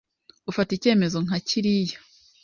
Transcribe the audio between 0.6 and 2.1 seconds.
icyemezo nka kiriya,